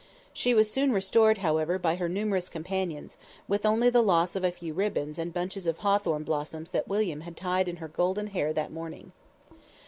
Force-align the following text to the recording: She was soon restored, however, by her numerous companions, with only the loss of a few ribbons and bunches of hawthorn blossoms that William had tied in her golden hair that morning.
She 0.33 0.55
was 0.55 0.67
soon 0.71 0.91
restored, 0.93 1.37
however, 1.45 1.77
by 1.77 1.97
her 1.97 2.09
numerous 2.09 2.49
companions, 2.49 3.19
with 3.47 3.67
only 3.67 3.91
the 3.91 4.01
loss 4.01 4.35
of 4.35 4.43
a 4.43 4.49
few 4.49 4.73
ribbons 4.73 5.19
and 5.19 5.31
bunches 5.31 5.67
of 5.67 5.77
hawthorn 5.77 6.23
blossoms 6.23 6.71
that 6.71 6.87
William 6.87 7.21
had 7.21 7.37
tied 7.37 7.67
in 7.67 7.75
her 7.75 7.87
golden 7.87 8.25
hair 8.33 8.51
that 8.51 8.71
morning. 8.73 9.11